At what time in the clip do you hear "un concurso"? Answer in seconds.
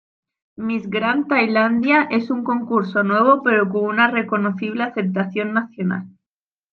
2.31-3.03